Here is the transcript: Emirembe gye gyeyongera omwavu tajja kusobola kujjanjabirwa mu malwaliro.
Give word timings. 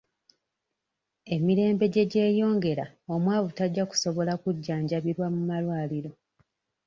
Emirembe 1.35 1.85
gye 1.93 2.05
gyeyongera 2.11 2.85
omwavu 3.13 3.49
tajja 3.57 3.83
kusobola 3.89 4.33
kujjanjabirwa 4.41 5.27
mu 5.35 5.41
malwaliro. 5.49 6.11